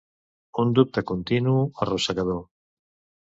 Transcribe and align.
Un 0.63 0.71
dubte 0.77 1.03
continu, 1.11 1.53
arrossegador. 1.85 2.43